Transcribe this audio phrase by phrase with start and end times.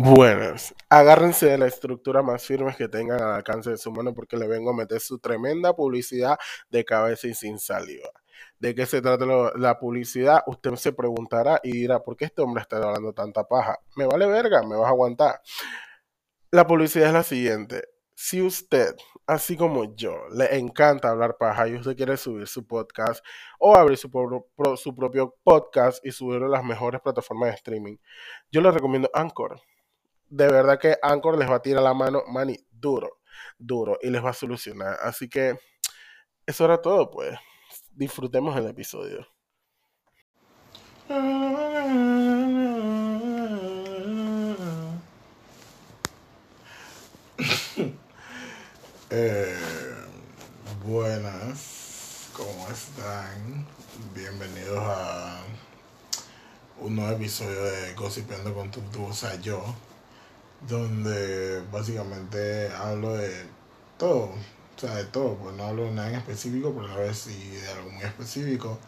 [0.00, 4.36] Buenas, agárrense de la estructura más firme que tengan al alcance de su mano porque
[4.36, 6.38] le vengo a meter su tremenda publicidad
[6.70, 8.08] de cabeza y sin saliva.
[8.60, 9.26] ¿De qué se trata
[9.56, 10.44] la publicidad?
[10.46, 13.80] Usted se preguntará y dirá, ¿por qué este hombre está hablando tanta paja?
[13.96, 15.40] Me vale verga, me vas a aguantar.
[16.52, 17.82] La publicidad es la siguiente.
[18.14, 18.94] Si usted,
[19.26, 23.24] así como yo, le encanta hablar paja y usted quiere subir su podcast
[23.58, 24.08] o abrir su,
[24.76, 27.96] su propio podcast y subirlo a las mejores plataformas de streaming,
[28.52, 29.60] yo le recomiendo Anchor
[30.30, 33.20] de verdad que Anchor les va a tirar la mano, mani, duro,
[33.58, 34.98] duro, y les va a solucionar.
[35.02, 35.58] Así que
[36.46, 37.36] eso era todo, pues.
[37.92, 39.26] Disfrutemos el episodio.
[49.10, 49.56] Eh,
[50.84, 53.66] buenas, ¿cómo están?
[54.14, 55.40] Bienvenidos a
[56.78, 59.64] un nuevo episodio de Gossipeando con tu, tu o sea, yo
[60.66, 63.46] donde básicamente hablo de
[63.96, 64.30] todo,
[64.76, 67.18] o sea, de todo, pues no hablo de nada en específico, pero a la vez
[67.18, 68.78] sí de algo muy específico.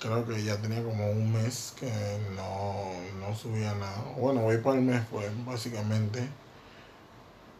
[0.00, 1.90] creo que ya tenía como un mes que
[2.36, 4.02] no, no subía nada.
[4.16, 6.28] Bueno, voy para el mes, pues, básicamente.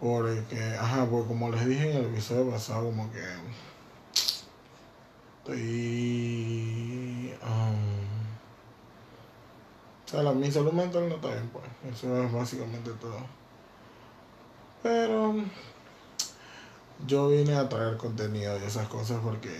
[0.00, 3.20] Porque, ajá, pues como les dije en el episodio pasado, como que
[5.44, 6.80] estoy...
[10.10, 11.64] O sea, la, mi salud mental no está bien, pues.
[11.94, 13.20] Eso es básicamente todo.
[14.82, 15.36] Pero
[17.06, 19.54] yo vine a traer contenido y esas cosas porque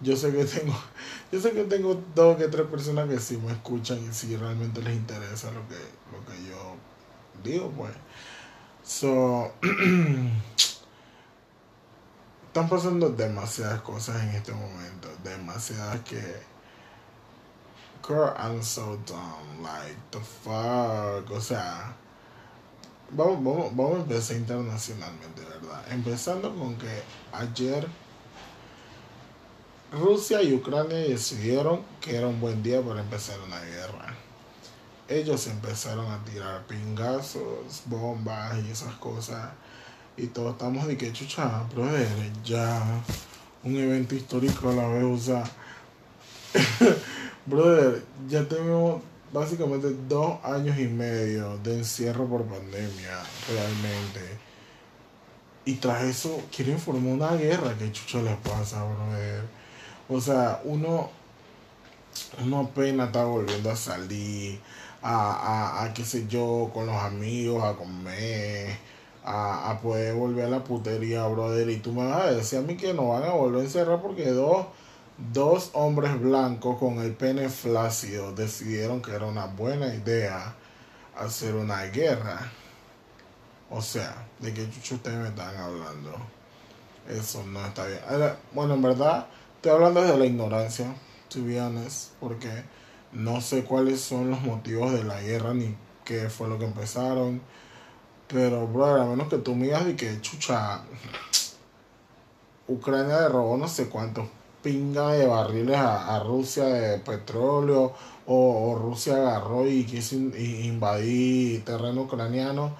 [0.00, 0.74] yo sé que tengo,
[1.32, 4.80] yo sé que tengo dos que tres personas que sí me escuchan y si realmente
[4.80, 5.76] les interesa lo que,
[6.10, 6.76] lo que yo
[7.42, 7.92] digo, pues.
[8.82, 9.52] So,
[12.46, 16.53] están pasando demasiadas cosas en este momento, demasiadas que
[18.06, 19.62] girl, I'm so dumb.
[19.62, 21.30] Like, the fuck.
[21.30, 21.94] O sea,
[23.10, 25.82] vamos, vamos, vamos a empezar internacionalmente, ¿verdad?
[25.90, 27.02] Empezando con que
[27.32, 27.86] ayer
[29.92, 34.14] Rusia y Ucrania decidieron que era un buen día para empezar una guerra.
[35.08, 39.50] Ellos empezaron a tirar pingazos, bombas y esas cosas.
[40.16, 42.08] Y todos estamos de que chucha, brother,
[42.44, 42.80] ya
[43.62, 45.44] un evento histórico a la vez, o sea.
[47.46, 54.20] Brother, ya tengo básicamente dos años y medio de encierro por pandemia, realmente.
[55.66, 57.74] Y tras eso quieren formar una guerra.
[57.78, 59.42] ¿Qué chucho les pasa, brother?
[60.08, 61.10] O sea, uno,
[62.42, 64.60] uno apenas está volviendo a salir,
[65.02, 68.76] a, a, a qué sé yo, con los amigos, a comer,
[69.24, 71.68] a, a poder volver a la putería, brother.
[71.70, 74.00] Y tú me vas a decir a mí que no van a volver a encerrar
[74.00, 74.66] porque dos
[75.16, 80.56] Dos hombres blancos con el pene flácido decidieron que era una buena idea
[81.16, 82.50] hacer una guerra.
[83.70, 86.16] O sea, ¿de qué chucho ustedes me están hablando?
[87.08, 88.00] Eso no está bien.
[88.52, 90.92] Bueno, en verdad, estoy hablando de la ignorancia,
[91.28, 92.64] to be honest, porque
[93.12, 97.40] no sé cuáles son los motivos de la guerra ni qué fue lo que empezaron.
[98.26, 100.82] Pero, brother, a menos que tú me digas de que chucha,
[102.66, 104.26] Ucrania le robó no sé cuántos
[104.64, 107.92] pinga de barriles a, Rusia de petróleo
[108.26, 112.74] o, Rusia agarró y quiso invadir terreno ucraniano.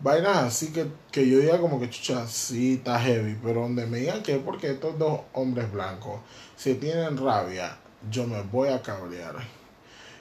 [0.00, 3.98] Vainas así que, que yo diga como que chucha, sí está heavy, pero donde me
[3.98, 6.20] digan que es porque estos dos hombres blancos
[6.58, 7.78] si tienen rabia,
[8.10, 9.36] yo me voy a cabrear.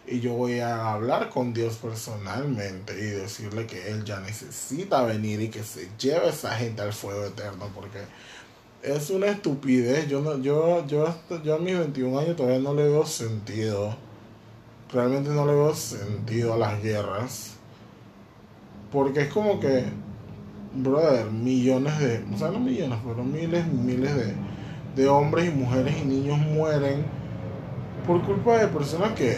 [0.06, 5.42] Y yo voy a hablar con Dios personalmente y decirle que Él ya necesita venir
[5.42, 8.02] y que se lleve esa gente al fuego eterno porque
[8.84, 10.08] es una estupidez.
[10.08, 13.96] Yo, no, yo, yo, yo a mis 21 años todavía no le veo sentido.
[14.92, 17.54] Realmente no le veo sentido a las guerras.
[18.92, 19.86] Porque es como que,
[20.74, 24.34] brother, millones de, o sea, no millones, pero miles y miles de,
[24.96, 27.06] de hombres y mujeres y niños mueren
[28.06, 29.38] por culpa de personas que,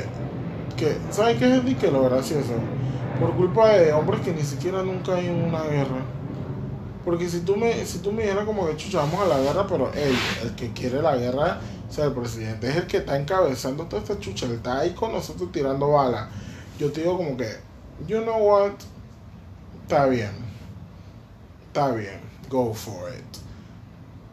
[0.78, 2.53] que ¿sabes qué es que lo gracioso?
[3.19, 6.05] Por culpa de hombres que ni siquiera nunca hay en una guerra.
[7.09, 9.66] Porque si tú me, si tú me dijeras como que chucha, vamos a la guerra,
[9.66, 11.59] pero él, el que quiere la guerra,
[11.90, 14.91] o sea, el presidente es el que está encabezando toda esta chucha, él está ahí
[14.91, 16.29] con nosotros tirando balas.
[16.78, 17.50] Yo te digo como que,
[18.06, 18.73] you know what,
[19.82, 20.29] está bien,
[21.66, 23.41] está bien, go for it.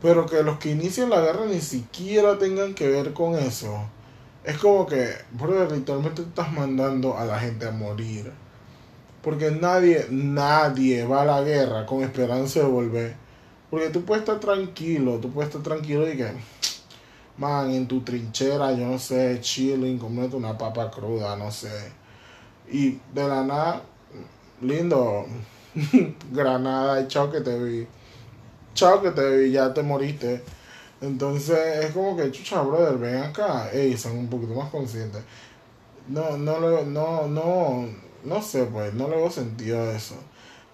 [0.02, 3.74] Pero que los que inician la guerra ni siquiera tengan que ver con eso.
[4.44, 8.30] Es como que, bro, literalmente estás mandando a la gente a morir.
[9.26, 13.16] Porque nadie, nadie va a la guerra con esperanza de volver.
[13.68, 16.30] Porque tú puedes estar tranquilo, tú puedes estar tranquilo y que,
[17.36, 21.90] man, en tu trinchera, yo no sé, chilling, comiendo una papa cruda, no sé.
[22.70, 23.82] Y de la nada,
[24.60, 25.26] lindo,
[26.30, 27.84] Granada, y chao que te vi.
[28.74, 30.40] Chao que te vi, ya te moriste.
[31.00, 33.72] Entonces es como que, chucha, brother, ven acá.
[33.72, 35.24] Ey, son un poquito más conscientes.
[36.06, 40.16] No, no, no, no, no sé, pues, no le hago sentido eso.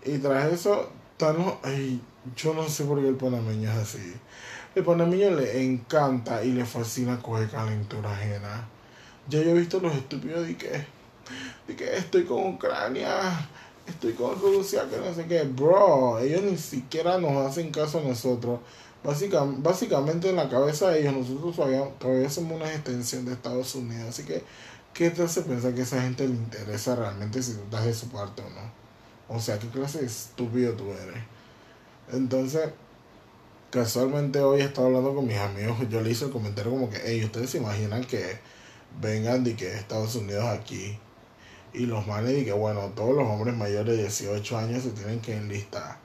[0.05, 2.01] Y tras eso, tan, ay,
[2.37, 4.15] yo no sé por qué el panameño es así.
[4.75, 8.69] El panameño le encanta y le fascina coger calentura ajena.
[9.29, 10.87] Ya yo he visto los estúpidos de que,
[11.69, 13.49] de que estoy con Ucrania,
[13.87, 15.43] estoy con Rusia, que no sé qué.
[15.43, 18.61] Bro, ellos ni siquiera nos hacen caso a nosotros.
[19.05, 21.57] Básicamente, básicamente en la cabeza de ellos, nosotros
[21.99, 24.09] todavía somos una extensión de Estados Unidos.
[24.09, 24.43] Así que,
[24.95, 28.09] ¿qué te hace pensar que esa gente le interesa realmente si tú estás de su
[28.09, 28.83] parte o no?
[29.29, 31.23] O sea, ¿qué clase de estúpido tú eres?
[32.13, 32.71] Entonces,
[33.71, 37.25] casualmente hoy estaba hablando con mis amigos, yo le hice el comentario como que, hey,
[37.25, 38.39] ustedes se imaginan que
[39.01, 40.99] vengan de que Estados Unidos aquí
[41.73, 45.21] y los manes y que bueno, todos los hombres mayores de 18 años se tienen
[45.21, 45.97] que enlistar.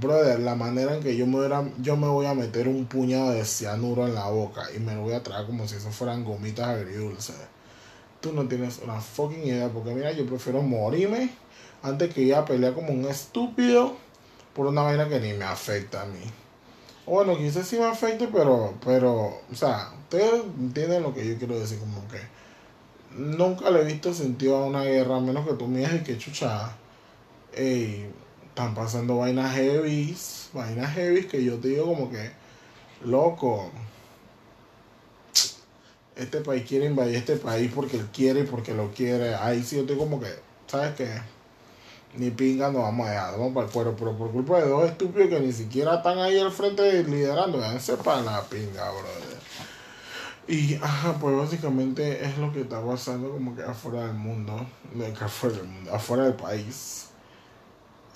[0.00, 1.38] Brother, la manera en que yo me,
[1.82, 5.02] yo me voy a meter un puñado de cianuro en la boca y me lo
[5.02, 7.36] voy a traer como si eso fueran gomitas agridulces.
[8.24, 11.28] Tú no tienes una fucking idea, porque mira, yo prefiero morirme
[11.82, 13.96] antes que ir a pelear como un estúpido
[14.54, 16.22] por una vaina que ni me afecta a mí.
[17.04, 21.60] Bueno, quizás sí me afecte, pero, pero, o sea, ustedes entienden lo que yo quiero
[21.60, 22.18] decir, como que
[23.14, 26.16] nunca le he visto sentido a una guerra, a menos que tú me digas que
[26.16, 26.74] chucha,
[27.54, 28.10] ey,
[28.48, 30.16] están pasando vainas heavy,
[30.54, 32.30] vainas heavy que yo te digo como que,
[33.04, 33.70] loco,
[36.16, 39.34] este país quiere invadir este país porque él quiere y porque lo quiere.
[39.34, 40.28] Ahí sí yo estoy como que,
[40.66, 41.08] ¿sabes qué?
[42.16, 44.88] ni pinga no vamos a dejar, vamos para el cuero, pero por culpa de dos
[44.88, 49.34] estúpidos que ni siquiera están ahí al frente liderando, déjense para la pinga, brother.
[50.46, 55.06] Y, ajá, pues básicamente es lo que está pasando como que afuera del mundo, de
[55.06, 57.08] afuera del mundo, afuera del país.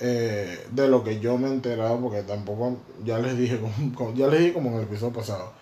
[0.00, 3.58] Eh, de lo que yo me he enterado, porque tampoco, ya les dije,
[3.96, 5.52] como, ya les dije como en el episodio pasado,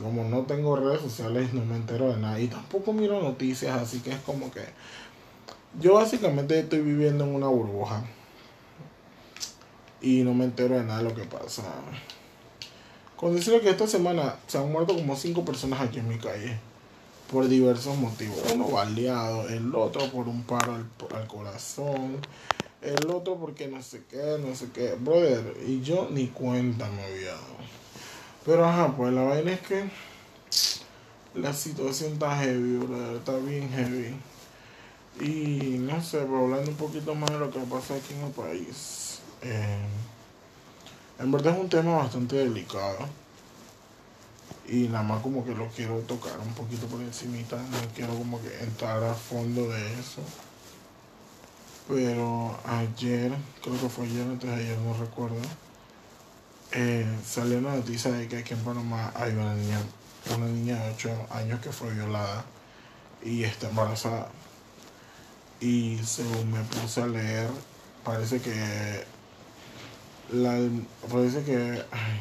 [0.00, 4.00] como no tengo redes sociales, no me entero de nada, y tampoco miro noticias, así
[4.00, 4.62] que es como que
[5.80, 8.04] yo básicamente estoy viviendo en una burbuja.
[10.00, 11.62] Y no me entero de nada de lo que pasa.
[13.16, 16.58] Con decirle que esta semana se han muerto como cinco personas aquí en mi calle.
[17.30, 18.36] Por diversos motivos.
[18.52, 22.18] Uno baleado, el otro por un paro al, corazón.
[22.82, 24.94] El otro porque no sé qué, no sé qué.
[25.00, 27.56] Brother, y yo ni cuenta me había dado.
[28.44, 29.88] Pero ajá, pues la vaina es que
[31.34, 33.16] la situación está heavy, brother.
[33.16, 34.14] Está bien heavy.
[35.20, 39.20] Y no sé, hablando un poquito más de lo que pasa aquí en el país.
[39.42, 39.78] Eh,
[41.18, 42.98] en verdad es un tema bastante delicado.
[44.68, 47.56] Y nada más como que lo quiero tocar un poquito por encimita.
[47.56, 50.22] No quiero como que entrar a fondo de eso.
[51.88, 55.36] Pero ayer, creo que fue ayer, antes de ayer, no recuerdo.
[56.74, 59.78] Eh, salió una noticia de que aquí en Panamá hay una niña,
[60.34, 62.44] una niña de 8 años que fue violada
[63.22, 64.28] y está embarazada
[65.62, 67.48] y según me puse a leer,
[68.04, 69.04] parece que
[70.32, 70.58] la,
[71.08, 72.20] parece que ay,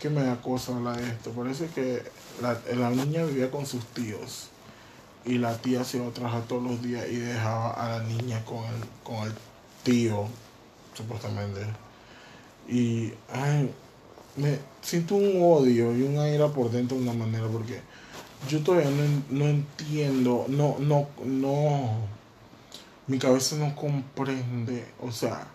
[0.00, 1.30] que me da cosa hablar de esto.
[1.30, 2.02] Parece que
[2.42, 4.48] la, la, niña vivía con sus tíos
[5.24, 8.44] y la tía se iba a trabajar todos los días y dejaba a la niña
[8.44, 9.34] con el, con el
[9.84, 10.26] tío,
[10.94, 11.60] supuestamente.
[12.70, 13.70] Y ay,
[14.36, 17.80] me siento un odio y una ira por dentro de una manera porque
[18.48, 18.90] yo todavía
[19.30, 21.90] no, entiendo, no, no, no,
[23.06, 25.46] mi cabeza no comprende, o sea,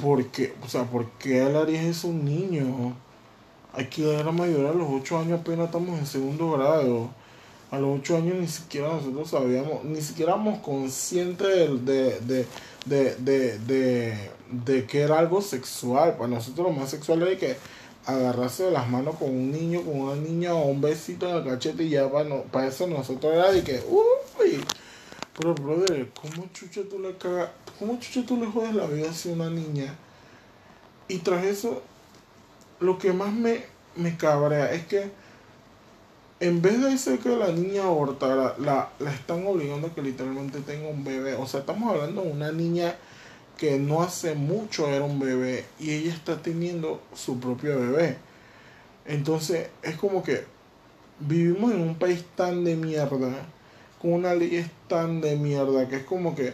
[0.00, 0.54] ¿por qué?
[0.64, 1.46] O sea, ¿por qué
[1.88, 2.96] es un niño?
[3.72, 7.10] Hay que dar a los 8 años apenas estamos en segundo grado.
[7.70, 12.46] A los 8 años ni siquiera nosotros sabíamos, ni siquiera éramos conscientes de, de,
[12.84, 16.16] de, de, de que era algo sexual.
[16.16, 17.56] Para nosotros lo más sexual era que
[18.06, 21.44] agarrarse de las manos con un niño, con una niña o un besito en el
[21.44, 24.60] cachete y ya para, no, para eso nosotros era de que, uy,
[25.36, 29.28] pero brother, ¿cómo chucha tú le cagas, cómo chucha tú le jodes la vida a
[29.28, 29.94] una niña?
[31.08, 31.82] Y tras eso,
[32.80, 33.64] lo que más me,
[33.96, 35.10] me cabrea es que
[36.46, 40.60] en vez de ser que la niña abortara, la, la están obligando a que literalmente
[40.60, 41.34] tenga un bebé.
[41.34, 42.96] O sea, estamos hablando de una niña
[43.56, 48.18] que no hace mucho era un bebé y ella está teniendo su propio bebé.
[49.06, 50.44] Entonces es como que
[51.20, 53.46] vivimos en un país tan de mierda,
[54.00, 56.52] con una ley tan de mierda, que es como que,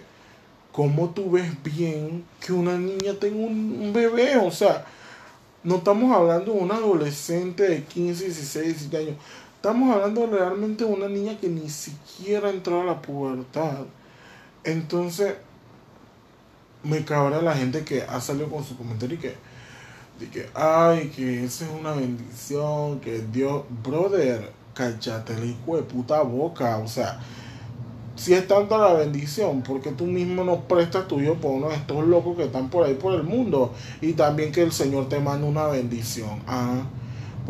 [0.72, 4.36] ¿cómo tú ves bien que una niña tenga un, bebé?
[4.36, 4.84] O sea,
[5.64, 9.16] no estamos hablando de una adolescente de 15, 16, 17 años.
[9.60, 13.80] Estamos hablando realmente de una niña que ni siquiera entró a la pubertad.
[14.64, 15.34] Entonces,
[16.82, 19.34] me cabra la gente que ha salido con su comentario y que,
[20.18, 25.82] de que, ay, que esa es una bendición, que Dios, brother, cállate el hijo de
[25.82, 27.20] puta boca, o sea,
[28.16, 32.06] si es tanta la bendición, porque tú mismo nos prestas tuyo por uno de estos
[32.06, 35.46] locos que están por ahí por el mundo, y también que el Señor te manda
[35.46, 36.80] una bendición, ah,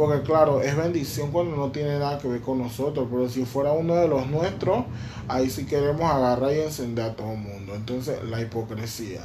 [0.00, 3.72] porque claro, es bendición cuando no tiene nada que ver con nosotros, pero si fuera
[3.72, 4.86] uno de los nuestros,
[5.28, 7.74] ahí sí queremos agarrar y encender a todo el mundo.
[7.74, 9.20] Entonces, la hipocresía.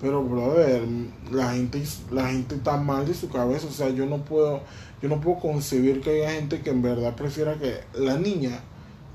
[0.00, 0.82] Pero, brother,
[1.30, 3.66] la gente, la gente está mal de su cabeza.
[3.66, 4.62] O sea, yo no puedo,
[5.02, 8.60] yo no puedo concebir que haya gente que en verdad prefiera que la niña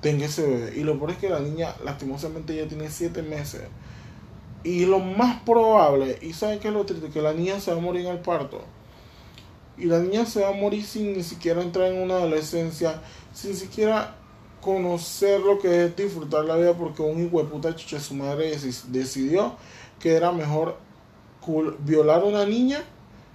[0.01, 0.77] tenga ese bebé.
[0.77, 3.63] Y lo peor es que la niña, lastimosamente, ya tiene siete meses.
[4.63, 7.79] Y lo más probable, y saben qué es lo triste, que la niña se va
[7.79, 8.62] a morir en el parto.
[9.81, 13.01] Y la niña se va a morir sin ni siquiera entrar en una adolescencia,
[13.33, 14.15] sin siquiera
[14.61, 18.55] conocer lo que es disfrutar la vida, porque un hijo de puta chucha su madre
[18.89, 19.55] decidió
[20.00, 20.77] que era mejor
[21.79, 22.83] violar a una niña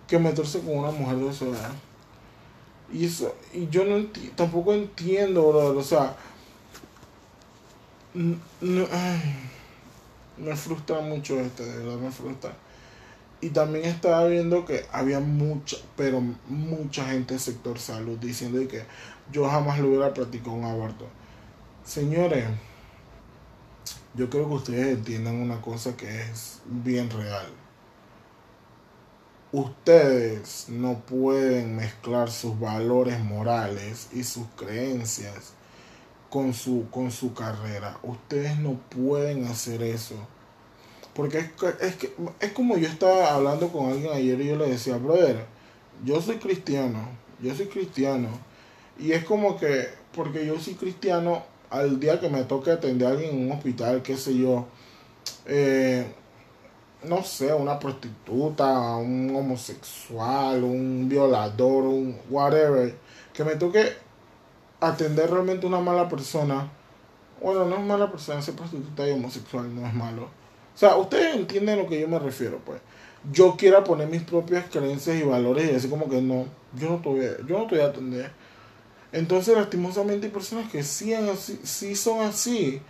[0.07, 1.73] que meterse con una mujer de su edad.
[2.93, 6.15] Y eso, y yo no tampoco entiendo, brother, o sea,
[8.15, 8.37] me
[10.55, 12.55] frustra mucho este, de verdad me frustra.
[13.41, 18.85] Y también estaba viendo que había mucha, pero mucha gente del sector salud diciendo que
[19.31, 21.07] yo jamás lo hubiera practicado un aborto.
[21.85, 22.47] Señores,
[24.15, 27.47] yo creo que ustedes entiendan una cosa que es bien real.
[29.53, 35.53] Ustedes no pueden mezclar sus valores morales y sus creencias
[36.31, 37.99] con su, con su carrera.
[38.03, 40.17] Ustedes no pueden hacer eso.
[41.17, 44.69] Porque es, es, que, es como yo estaba hablando con alguien ayer y yo le
[44.69, 45.47] decía, brother,
[46.05, 47.09] yo soy cristiano,
[47.41, 48.29] yo soy cristiano.
[48.99, 53.11] Y es como que, porque yo soy cristiano, al día que me toque atender a
[53.13, 54.67] alguien en un hospital, qué sé yo,
[55.47, 56.07] eh,
[57.03, 62.95] no sé, una prostituta, un homosexual, un violador, un whatever,
[63.33, 63.93] que me toque
[64.81, 66.71] atender realmente una mala persona.
[67.43, 70.29] Bueno, no es mala persona, ser prostituta y homosexual no es malo.
[70.77, 72.81] O sea, ustedes entienden a lo que yo me refiero, pues.
[73.33, 76.47] Yo quiero poner mis propias creencias y valores y decir como que no,
[76.79, 78.31] yo no te voy a, yo no te a atender.
[79.11, 82.81] Entonces, lastimosamente hay personas que sí, así, sí son así.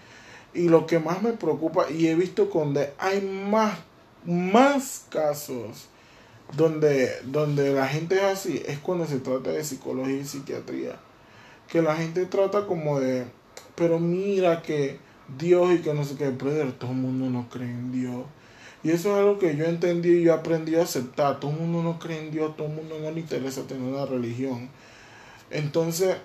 [0.53, 3.79] Y lo que más me preocupa, y he visto donde hay más,
[4.25, 5.89] más casos
[6.57, 10.97] donde, donde la gente es así, es cuando se trata de psicología y psiquiatría
[11.69, 13.27] que la gente trata como de,
[13.75, 14.99] pero mira que
[15.39, 18.25] Dios y que no sé qué, pero todo el mundo no cree en Dios.
[18.83, 21.41] Y eso es algo que yo entendí y yo aprendí a aceptar.
[21.41, 24.07] Todo el mundo no cree en Dios, todo el mundo no le interesa tener una
[24.07, 24.69] religión.
[25.51, 26.17] Entonces,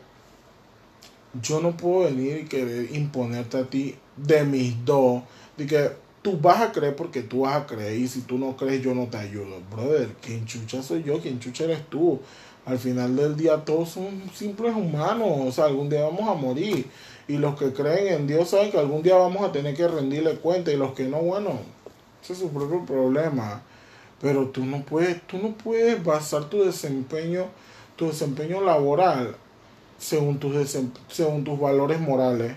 [1.42, 5.24] yo no puedo venir y querer imponerte a ti de mis dos.
[5.58, 5.92] De que
[6.22, 8.00] tú vas a creer porque tú vas a creer.
[8.00, 9.62] Y si tú no crees, yo no te ayudo.
[9.72, 12.20] Brother, quien chucha soy yo, quien chucha eres tú
[12.66, 16.86] al final del día todos son simples humanos, o sea, algún día vamos a morir.
[17.32, 20.36] Y los que creen en Dios saben que algún día vamos a tener que rendirle
[20.36, 21.62] cuenta y los que no, bueno,
[22.22, 23.62] ese es su propio problema.
[24.20, 27.46] Pero tú no puedes, tú no puedes basar tu desempeño,
[27.96, 29.38] tu desempeño laboral
[29.98, 32.52] según tus, según tus valores morales.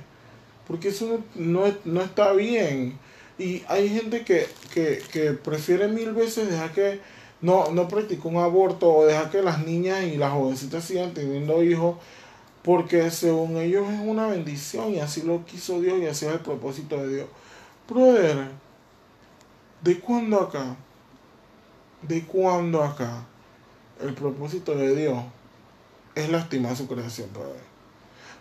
[0.67, 2.99] Porque eso no, no, está bien.
[3.39, 7.01] Y hay gente que, que, que prefiere mil veces dejar que
[7.41, 11.63] no, no practicó un aborto o deja que las niñas y las jovencitas sigan teniendo
[11.63, 11.95] hijos
[12.65, 16.41] porque según ellos es una bendición y así lo quiso Dios y así es el
[16.41, 17.29] propósito de Dios.
[17.87, 18.49] Brother,
[19.83, 20.75] ¿de cuándo acá?
[22.01, 23.27] ¿De cuándo acá?
[24.01, 25.23] El propósito de Dios
[26.15, 27.75] es lastimar su creación, brother.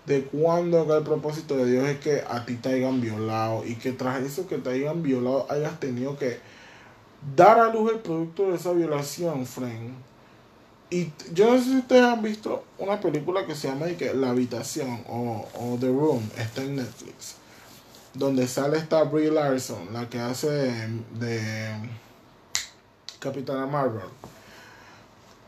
[0.05, 3.75] ¿De cuándo acá el propósito de Dios es que a ti te hayan violado y
[3.75, 6.39] que tras eso que te hayan violado hayas tenido que
[7.35, 10.12] dar a luz el producto de esa violación, friend.
[10.89, 15.03] Y yo no sé si ustedes han visto una película que se llama La Habitación
[15.09, 17.35] o, The Room, está en Netflix,
[18.13, 20.47] donde sale esta Brie Larson, la que hace
[21.19, 21.71] de,
[23.19, 24.09] Capitana Marvel.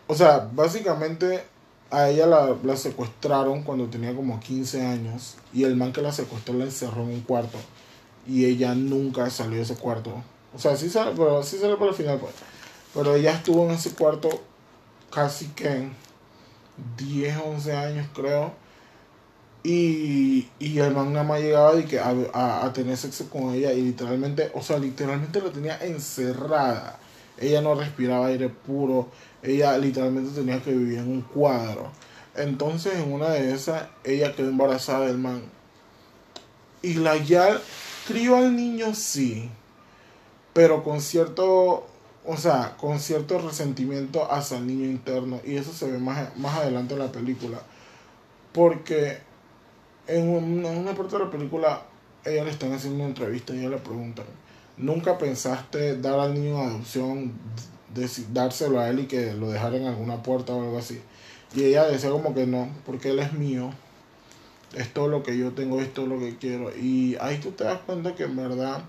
[0.08, 1.44] O sea, básicamente
[1.92, 6.12] a ella la, la, secuestraron cuando tenía como 15 años y el man que la
[6.12, 7.60] secuestró la encerró en un cuarto
[8.28, 10.24] y ella nunca salió de ese cuarto
[10.56, 12.34] o sea, sí sale, pero sí sale por el final, pues.
[12.94, 14.30] Pero ella estuvo en ese cuarto
[15.12, 15.90] casi que
[16.98, 18.54] 10, 11 años, creo.
[19.64, 23.82] Y, y el man nada más llegaba y que a, tener sexo con ella y
[23.82, 27.00] literalmente, o sea, literalmente la tenía encerrada.
[27.40, 29.10] Ella no respiraba aire puro.
[29.42, 31.92] Ella literalmente tenía que vivir en un cuadro.
[32.36, 35.42] Entonces, en una de esas, ella quedó embarazada del man.
[36.82, 37.60] Y la ya
[38.08, 39.50] crió al niño, sí,
[40.54, 41.88] pero con cierto,
[42.28, 45.40] o sea, con cierto resentimiento hacia el niño interno.
[45.46, 47.60] Y eso se ve más, más adelante en la película.
[48.54, 49.20] Porque
[50.08, 51.82] en una, parte de la película,
[52.24, 54.26] ella le están haciendo una entrevista y ella le preguntan,
[54.78, 57.34] ¿nunca pensaste dar al niño en adopción,
[57.94, 61.02] deci- dárselo a él y que lo dejara en alguna puerta o algo así?
[61.56, 63.72] Y ella decía como que no, porque él es mío.
[64.74, 66.76] Es todo lo que yo tengo, es todo lo que quiero.
[66.76, 68.84] Y ahí tú te das cuenta que en verdad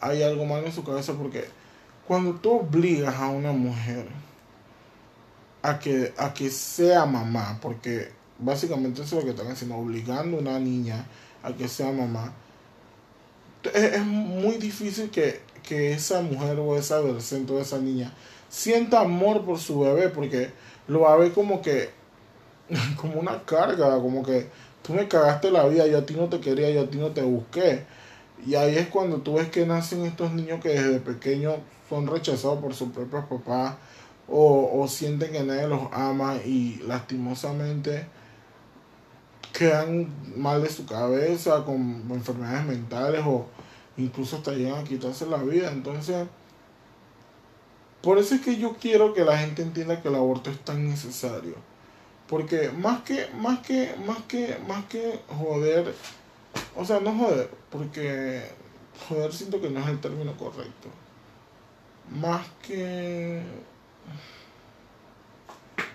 [0.00, 1.44] hay algo mal en su cabeza porque
[2.06, 4.06] cuando tú obligas a una mujer
[5.62, 10.38] a que, a que sea mamá, porque básicamente eso es lo que están haciendo, obligando
[10.38, 11.06] a una niña
[11.42, 12.32] a que sea mamá,
[13.64, 18.12] es, es muy difícil que, que esa mujer o esa adolescente o esa niña
[18.48, 20.50] sienta amor por su bebé porque
[20.88, 21.90] lo va a ver como que
[23.00, 24.48] como una carga, como que
[24.82, 27.10] tú me cagaste la vida, yo a ti no te quería, yo a ti no
[27.10, 27.84] te busqué.
[28.46, 31.56] Y ahí es cuando tú ves que nacen estos niños que desde pequeños
[31.92, 33.74] son rechazados por sus propios papás
[34.26, 38.06] o, o sienten que nadie los ama y lastimosamente
[39.52, 43.44] quedan mal de su cabeza con enfermedades mentales o
[43.98, 45.70] incluso hasta llegan a quitarse la vida.
[45.70, 46.26] Entonces,
[48.00, 50.88] por eso es que yo quiero que la gente entienda que el aborto es tan
[50.88, 51.56] necesario.
[52.26, 55.94] Porque más que, más que, más que, más que joder,
[56.74, 58.42] o sea, no joder, porque
[59.06, 60.88] joder siento que no es el término correcto.
[62.10, 63.42] Más que...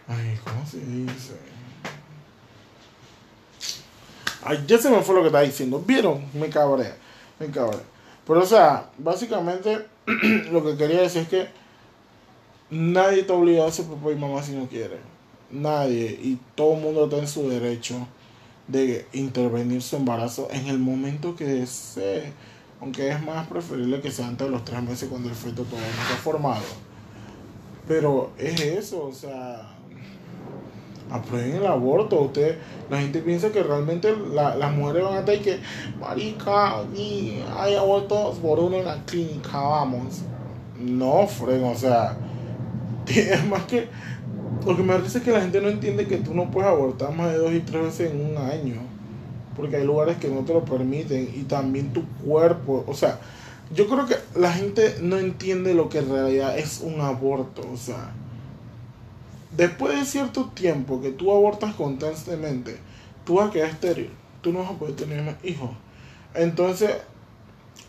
[0.07, 1.37] Ay, ¿cómo se dice?
[4.43, 5.83] Ay, ya se me fue lo que estaba diciendo.
[5.85, 6.23] ¿Vieron?
[6.33, 6.93] Me cabré.
[7.39, 7.79] Me cabré.
[8.25, 9.85] Pero, o sea, básicamente
[10.51, 11.47] lo que quería decir es que
[12.69, 14.97] nadie está obligado a ser papá y mamá si no quiere.
[15.51, 16.17] Nadie.
[16.21, 18.07] Y todo el mundo está en su derecho
[18.67, 22.33] de intervenir su embarazo en el momento que desee.
[22.81, 25.89] Aunque es más preferible que sea antes de los tres meses cuando el feto todavía
[25.95, 26.61] no está formado.
[27.87, 29.73] Pero es eso, o sea
[31.09, 32.19] aprueben el aborto.
[32.21, 32.57] Usted,
[32.89, 35.59] la gente piensa que realmente la- las mujeres van a estar y que,
[35.99, 40.21] marica, y hay abortos por uno en la clínica, vamos.
[40.79, 42.17] No, Fred, o sea,
[43.07, 43.87] es más que,
[44.65, 47.13] lo que me parece es que la gente no entiende que tú no puedes abortar
[47.13, 48.81] más de dos y tres veces en un año.
[49.57, 53.19] Porque hay lugares que no te lo permiten y también tu cuerpo, o sea,
[53.73, 57.75] yo creo que la gente no entiende lo que en realidad es un aborto, o
[57.75, 58.13] sea,
[59.57, 62.77] después de cierto tiempo que tú abortas constantemente,
[63.25, 64.09] tú vas a quedar estéril.
[64.41, 65.71] Tú no vas a poder tener más hijos.
[66.33, 66.91] Entonces,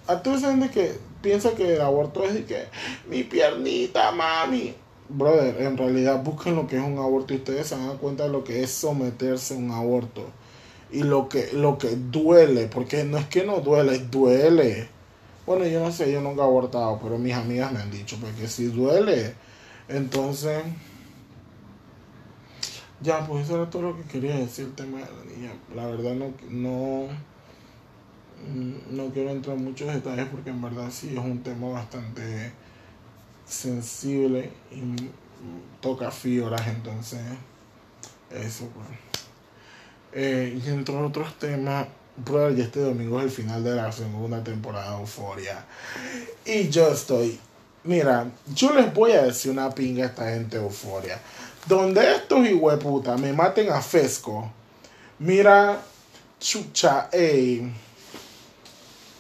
[0.07, 2.65] a toda esa gente que piensa que el aborto es de que
[3.09, 4.75] mi piernita, mami.
[5.11, 8.31] Brother, en realidad busquen lo que es un aborto y ustedes se dan cuenta de
[8.31, 10.27] lo que es someterse a un aborto.
[10.91, 14.89] Y lo que, lo que duele, porque no es que no duele, duele.
[15.47, 18.49] Bueno, yo no sé, yo nunca he abortado, pero mis amigas me han dicho, porque
[18.49, 19.35] si duele.
[19.89, 20.63] Entonces,
[23.01, 25.53] ya, pues eso era todo lo que quería decir el tema de la niña.
[25.75, 27.07] La verdad no, no,
[28.91, 32.53] no quiero entrar en muchos detalles porque en verdad sí es un tema bastante
[33.47, 35.11] sensible y
[35.81, 37.21] toca fibras, entonces
[38.31, 39.18] eso pues.
[40.13, 44.93] Eh, y entre otros temas, brother, este domingo es el final de la segunda temporada
[44.93, 45.65] de Euforia.
[46.45, 47.39] Y yo estoy,
[47.85, 51.21] mira, yo les voy a decir una pinga a esta gente de Euforia.
[51.67, 54.51] Donde estos hijueputas me maten a Fesco,
[55.19, 55.81] mira,
[56.41, 57.71] chucha, ey,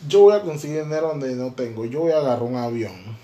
[0.06, 1.84] yo voy a conseguir dinero donde no tengo.
[1.84, 3.16] Yo voy a agarrar un avión.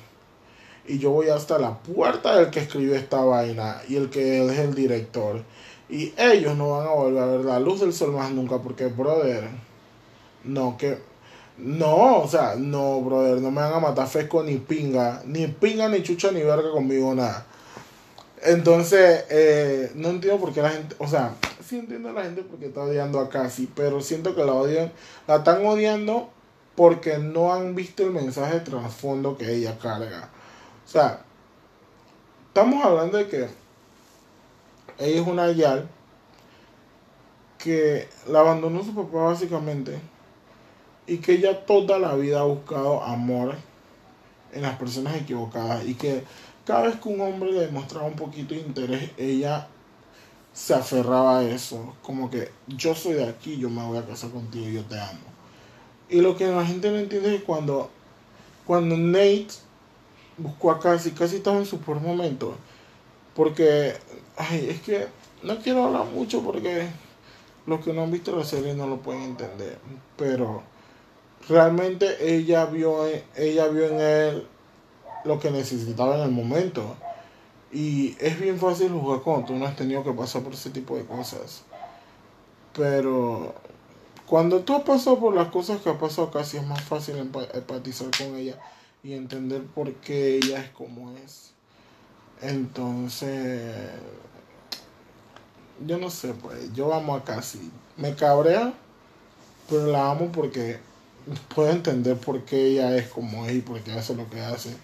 [0.86, 4.58] Y yo voy hasta la puerta del que escribió esta vaina y el que es
[4.58, 5.42] el director.
[5.88, 8.86] Y ellos no van a volver a ver la luz del sol más nunca porque,
[8.86, 9.48] brother,
[10.44, 10.98] no, que...
[11.56, 15.22] No, o sea, no, brother, no me van a matar Fesco ni pinga.
[15.24, 17.46] Ni pinga, ni chucha, ni verga conmigo, nada.
[18.42, 21.34] Entonces, eh, no entiendo por qué la gente, o sea,
[21.66, 24.92] sí entiendo a la gente porque está odiando a Cassie, pero siento que la odian,
[25.26, 26.28] la están odiando
[26.74, 30.28] porque no han visto el mensaje de trasfondo que ella carga.
[30.84, 31.22] O sea,
[32.48, 33.48] estamos hablando de que
[34.98, 35.88] ella es una Yal
[37.58, 39.98] que la abandonó su papá básicamente
[41.06, 43.54] y que ella toda la vida ha buscado amor
[44.52, 46.24] en las personas equivocadas y que
[46.64, 49.68] cada vez que un hombre le demostraba un poquito de interés, ella
[50.52, 54.30] se aferraba a eso, como que yo soy de aquí, yo me voy a casar
[54.30, 55.34] contigo, yo te amo.
[56.08, 57.90] Y lo que la gente no entiende es que cuando,
[58.64, 59.48] cuando Nate
[60.38, 62.56] buscó a Cassie, Cassie estaba en su peor momento,
[63.34, 63.94] porque,
[64.36, 65.06] ay, es que
[65.42, 66.88] no quiero hablar mucho porque
[67.66, 69.78] los que no han visto la serie no lo pueden entender,
[70.16, 70.62] pero
[71.48, 74.46] realmente ella vio, ella vio en él
[75.24, 76.96] lo que necesitaba en el momento.
[77.72, 80.96] Y es bien fácil jugar cuando tú no has tenido que pasar por ese tipo
[80.96, 81.64] de cosas.
[82.72, 83.54] Pero
[84.26, 88.10] cuando tú has pasado por las cosas que ha pasado casi es más fácil empatizar
[88.16, 88.58] con ella
[89.02, 91.53] y entender por qué ella es como es.
[92.42, 93.90] Entonces,
[95.86, 97.70] yo no sé, pues yo amo a Casi.
[97.96, 98.72] Me cabrea,
[99.68, 100.78] pero la amo porque
[101.54, 104.76] puedo entender por qué ella es como es y por qué hace lo que hace.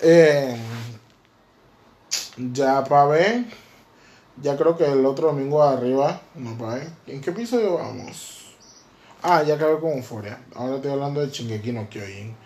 [0.00, 0.56] Eh,
[2.52, 3.44] ya para ver,
[4.42, 8.54] ya creo que el otro domingo arriba, no para ¿en qué episodio vamos?
[9.22, 10.40] Ah, ya acabé con Euphoria.
[10.54, 12.36] Ahora estoy hablando de Shingeki no Kyojin,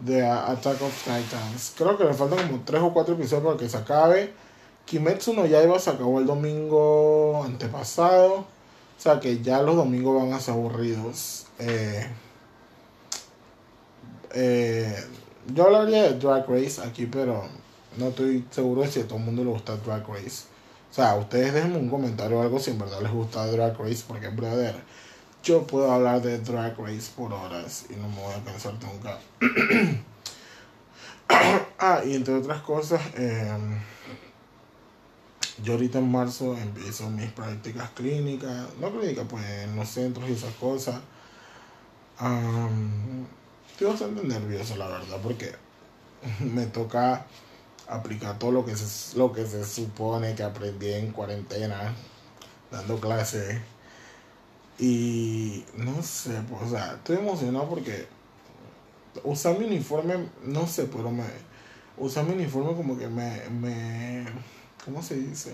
[0.00, 1.72] de Attack of Titans.
[1.76, 4.32] Creo que le faltan como 3 o 4 episodios para que se acabe.
[4.86, 8.34] Kimetsu no Yaiba se acabó el domingo antepasado.
[8.34, 11.46] O sea que ya los domingos van a ser aburridos.
[11.58, 12.06] Eh,
[14.34, 15.04] eh,
[15.52, 17.44] yo hablaría de Drag Race aquí, pero
[17.98, 20.44] no estoy seguro de si a todo el mundo le gusta Drag Race.
[20.90, 24.04] O sea, ustedes déjenme un comentario o algo si en verdad les gusta Drag Race,
[24.06, 24.74] porque, brother,
[25.42, 29.18] yo puedo hablar de Drag Race por horas y no me voy a cansar nunca.
[31.78, 33.50] ah, y entre otras cosas, eh,
[35.62, 40.32] yo ahorita en marzo empiezo mis prácticas clínicas, no clínicas, pues en los centros y
[40.32, 41.00] esas cosas.
[43.70, 45.52] estoy bastante nervioso, la verdad, porque
[46.40, 47.26] me toca
[47.88, 51.92] aplicar todo lo que se, lo que se supone que aprendí en cuarentena,
[52.70, 53.60] dando clases.
[54.78, 58.06] Y no sé, pues, o sea, estoy emocionado porque
[59.24, 61.24] usar mi uniforme, no sé, pero me.
[61.96, 63.48] Usar mi uniforme como que me.
[63.50, 64.24] me
[64.84, 65.52] ¿Cómo se dice?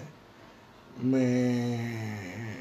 [1.03, 2.57] Me.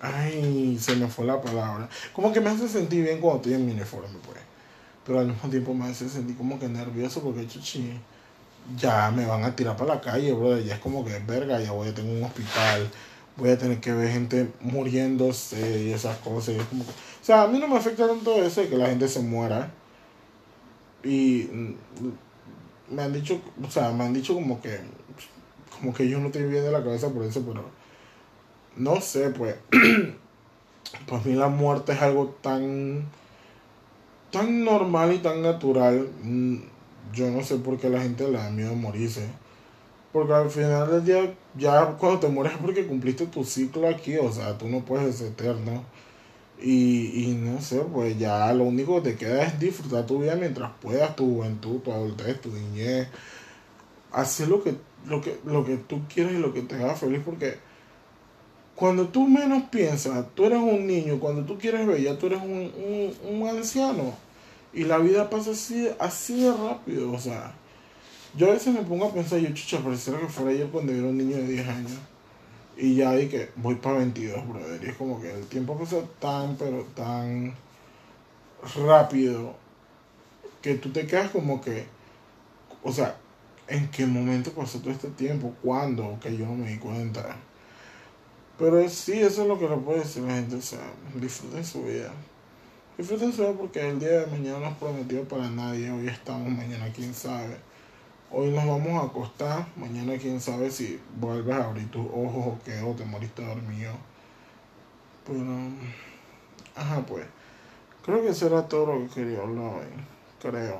[0.00, 1.88] Ay, se me fue la palabra.
[2.12, 4.46] Como que me hace sentir bien cuando estoy en mi uniforme, pues
[5.06, 7.92] pero al mismo tiempo me hace sentir como que nervioso porque chuchi,
[8.76, 11.70] ya me van a tirar para la calle, brother, ya es como que verga, ya
[11.70, 12.90] voy a tener un hospital,
[13.36, 17.68] voy a tener que ver gente muriéndose y esas cosas, o sea, a mí no
[17.68, 19.72] me afecta tanto eso de que la gente se muera,
[21.02, 24.80] y mm, me han dicho, o sea, me han dicho como que,
[25.78, 27.64] como que yo no estoy bien de la cabeza por eso, pero
[28.76, 29.56] no sé, pues,
[31.08, 33.04] para mí la muerte es algo tan
[34.30, 36.56] tan normal y tan natural, mm,
[37.12, 39.28] yo no sé por qué la gente le da miedo morirse.
[40.16, 44.16] Porque al final del día, ya cuando te mueres es porque cumpliste tu ciclo aquí,
[44.16, 45.84] o sea, tú no puedes ser eterno.
[46.58, 50.34] Y, y no sé, pues ya lo único que te queda es disfrutar tu vida
[50.34, 53.08] mientras puedas, tu juventud, tu adultez, tu niñez.
[54.10, 54.76] Hacer lo que,
[55.06, 57.58] lo que, lo que tú quieras y lo que te haga feliz, porque
[58.74, 62.40] cuando tú menos piensas, tú eres un niño, cuando tú quieres ver, ya tú eres
[62.40, 64.14] un, un, anciano.
[64.72, 67.52] Y la vida pasa así, así de rápido, o sea.
[68.36, 71.06] Yo a veces me pongo a pensar, yo chucha, pareciera que fuera ayer cuando era
[71.06, 71.98] un niño de 10 años.
[72.76, 74.84] Y ya di que voy para 22, brother.
[74.84, 77.54] Y es como que el tiempo pasa tan, pero tan
[78.86, 79.54] rápido
[80.60, 81.86] que tú te quedas como que,
[82.82, 83.16] o sea,
[83.68, 85.54] ¿en qué momento pasó todo este tiempo?
[85.62, 86.18] ¿Cuándo?
[86.20, 87.36] Que yo no me di cuenta.
[88.58, 90.56] Pero sí, eso es lo que le puede decir la gente.
[90.56, 90.80] O sea,
[91.14, 92.12] disfruten su vida.
[92.98, 95.90] Disfruten su vida porque el día de mañana no es prometido para nadie.
[95.90, 97.56] Hoy estamos, mañana quién sabe.
[98.30, 99.66] Hoy nos vamos a acostar.
[99.76, 103.92] Mañana quién sabe si vuelves a abrir tus ojos o qué, o te moriste dormido.
[105.26, 105.44] Pero,
[106.74, 107.24] ajá, pues.
[108.04, 109.86] Creo que eso era todo lo que quería hablar hoy.
[110.40, 110.78] Creo.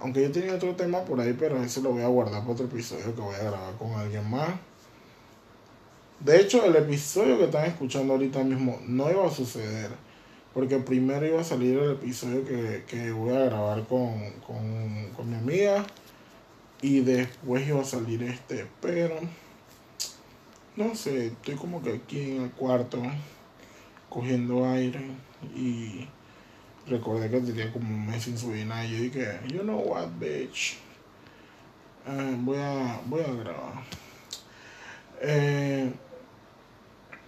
[0.00, 2.66] Aunque yo tenía otro tema por ahí, pero ese lo voy a guardar para otro
[2.66, 4.50] episodio que voy a grabar con alguien más.
[6.20, 9.90] De hecho, el episodio que están escuchando ahorita mismo no iba a suceder.
[10.52, 15.84] Porque primero iba a salir el episodio que, voy a grabar con, con, mi amiga.
[16.82, 18.66] Y después iba a salir este.
[18.80, 19.18] Pero.
[20.76, 23.02] No sé, estoy como que aquí en el cuarto.
[24.08, 25.00] Cogiendo aire.
[25.54, 26.06] Y
[26.86, 28.84] recordé que tenía como un mes sin subir nada.
[28.84, 30.78] Y yo dije, you know what, bitch.
[32.06, 33.82] Eh, voy, a, voy a grabar.
[35.20, 35.92] Eh,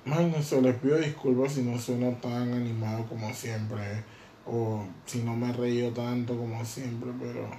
[0.04, 4.04] no sé, les pido disculpas si no suena tan animado como siempre.
[4.46, 7.50] O si no me he reído tanto como siempre, pero.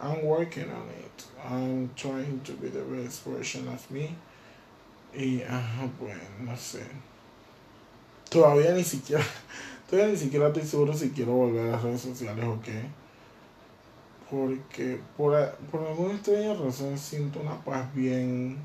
[0.00, 1.24] I'm working on it.
[1.44, 4.14] I'm trying to be the best version of me.
[5.14, 6.84] Y, ajá, pues, no sé.
[8.30, 9.24] Todavía ni siquiera.
[9.90, 12.82] Todavía ni siquiera estoy seguro si quiero volver a las redes sociales o qué.
[14.30, 18.58] Porque por, por alguna extraña razón siento una paz bien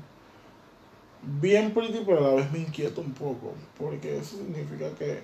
[1.22, 5.22] bien pretty, pero a la vez me inquieto un poco, porque eso significa que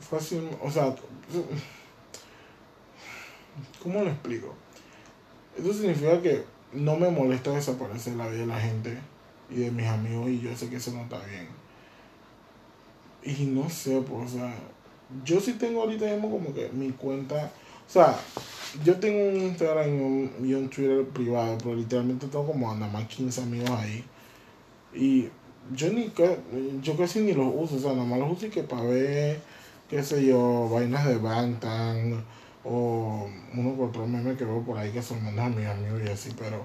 [0.00, 0.94] fácil, o sea,
[3.82, 4.54] ¿cómo lo explico?
[5.56, 8.98] Esto significa que no me molesta desaparecer la vida de la gente
[9.50, 11.48] y de mis amigos y yo sé que eso no está bien.
[13.24, 14.54] Y no sé, pues, o sea,
[15.24, 17.50] yo sí tengo ahorita mismo como que mi cuenta,
[17.86, 18.18] o sea,
[18.84, 22.90] yo tengo un Instagram y un, y un Twitter privado, pero literalmente tengo como nada
[22.90, 24.04] más 15 amigos ahí.
[24.94, 25.28] Y
[25.74, 26.12] yo ni
[26.82, 29.40] yo casi ni los uso, o sea, nada más los uso y que para ver,
[29.88, 32.24] qué sé yo, vainas de Bangtan
[32.64, 36.02] o uno por otro meme que veo por ahí que son mandan a mis amigos
[36.04, 36.64] y así, pero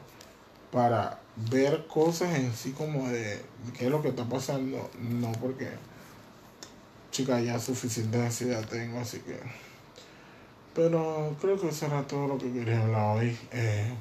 [0.72, 3.42] para ver cosas en sí como de
[3.78, 5.70] qué es lo que está pasando, no porque
[7.12, 9.40] chica ya suficiente ansiedad tengo, así que
[10.78, 13.36] pero creo que eso era todo lo que quería hablar hoy.
[13.52, 13.92] Eh,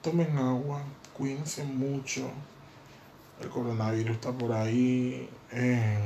[0.00, 2.30] tomen agua, cuídense mucho.
[3.42, 5.28] El coronavirus está por ahí.
[5.52, 5.98] Eh,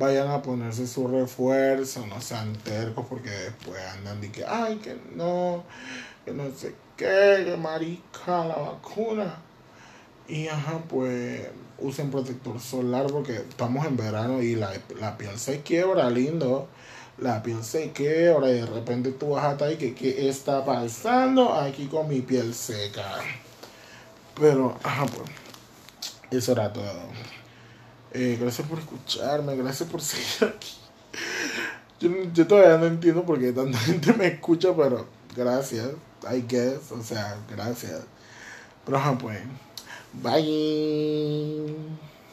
[0.00, 4.96] vayan a ponerse su refuerzo, no sean tercos porque después andan y que, ay, que
[5.14, 5.62] no,
[6.24, 9.36] que no sé qué, que marica la vacuna.
[10.26, 11.46] Y ajá, pues
[11.78, 16.68] usen protector solar porque estamos en verano y la, la piel se quiebra, lindo
[17.18, 20.64] la piel se quebra y de repente tú vas a estar y que qué está
[20.64, 23.18] pasando aquí con mi piel seca.
[24.40, 25.30] Pero, ajá, pues,
[26.30, 27.02] eso era todo.
[28.12, 30.76] Eh, gracias por escucharme, gracias por seguir aquí.
[32.32, 35.90] Yo, todavía no entiendo por qué tanta gente me escucha, pero gracias,
[36.30, 38.02] I guess, o sea, gracias.
[38.84, 39.40] Pero pues,
[40.22, 42.00] bye.